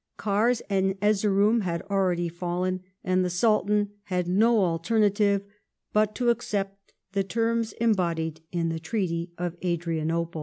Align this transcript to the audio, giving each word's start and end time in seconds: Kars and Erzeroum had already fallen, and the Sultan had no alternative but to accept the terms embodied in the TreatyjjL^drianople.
Kars 0.17 0.61
and 0.67 0.99
Erzeroum 0.99 1.61
had 1.61 1.83
already 1.83 2.27
fallen, 2.27 2.79
and 3.03 3.23
the 3.23 3.29
Sultan 3.29 3.91
had 4.05 4.27
no 4.27 4.63
alternative 4.65 5.43
but 5.93 6.15
to 6.15 6.31
accept 6.31 6.93
the 7.11 7.23
terms 7.23 7.73
embodied 7.73 8.41
in 8.51 8.69
the 8.69 8.79
TreatyjjL^drianople. 8.79 10.39